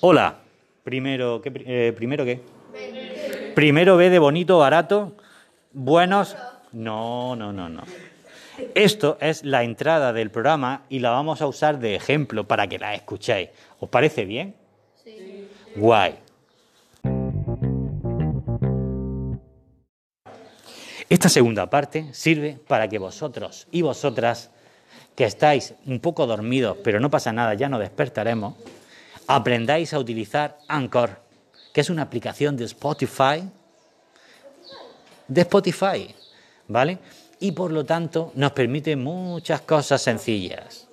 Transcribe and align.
Hola. 0.00 0.38
Primero, 0.84 1.42
¿qué, 1.42 1.52
eh, 1.66 1.92
¿primero 1.94 2.24
qué? 2.24 2.40
Primero 3.54 3.96
B 3.96 4.08
de 4.10 4.18
bonito, 4.20 4.58
barato, 4.58 5.16
buenos. 5.72 6.36
No, 6.72 7.34
no, 7.34 7.52
no, 7.52 7.68
no. 7.68 7.82
Esto 8.74 9.18
es 9.20 9.44
la 9.44 9.64
entrada 9.64 10.12
del 10.12 10.30
programa 10.30 10.84
y 10.88 11.00
la 11.00 11.10
vamos 11.10 11.42
a 11.42 11.48
usar 11.48 11.80
de 11.80 11.96
ejemplo 11.96 12.44
para 12.44 12.68
que 12.68 12.78
la 12.78 12.94
escuchéis. 12.94 13.50
¿Os 13.80 13.88
parece 13.88 14.24
bien? 14.24 14.54
Sí. 15.02 15.48
Guay. 15.74 16.14
Esta 21.08 21.28
segunda 21.28 21.68
parte 21.68 22.14
sirve 22.14 22.58
para 22.68 22.88
que 22.88 22.98
vosotros 22.98 23.66
y 23.72 23.82
vosotras, 23.82 24.50
que 25.16 25.24
estáis 25.24 25.74
un 25.86 25.98
poco 25.98 26.26
dormidos, 26.26 26.76
pero 26.84 27.00
no 27.00 27.10
pasa 27.10 27.32
nada, 27.32 27.54
ya 27.54 27.68
nos 27.68 27.80
despertaremos, 27.80 28.54
aprendáis 29.28 29.92
a 29.92 29.98
utilizar 29.98 30.58
Anchor, 30.66 31.20
que 31.72 31.82
es 31.82 31.90
una 31.90 32.02
aplicación 32.02 32.56
de 32.56 32.64
Spotify, 32.64 33.48
de 35.28 35.40
Spotify, 35.42 36.14
¿vale? 36.66 36.98
Y 37.38 37.52
por 37.52 37.70
lo 37.70 37.84
tanto 37.84 38.32
nos 38.34 38.52
permite 38.52 38.96
muchas 38.96 39.60
cosas 39.60 40.02
sencillas. 40.02 40.87